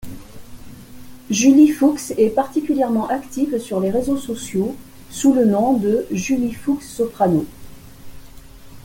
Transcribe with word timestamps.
Julie 1.29 1.67
Fuchs 1.71 2.09
est 2.17 2.31
particulièrement 2.31 3.07
active 3.09 3.59
sur 3.59 3.79
les 3.79 3.91
réseaux 3.91 4.17
sociaux 4.17 4.75
sous 5.11 5.31
le 5.31 5.45
nom 5.45 5.73
de 5.77 6.07
juliefuchssoprano. 6.09 7.45